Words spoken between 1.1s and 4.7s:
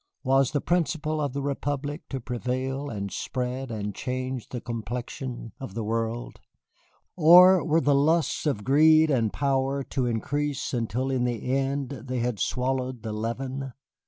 of the Republic to prevail and spread and change the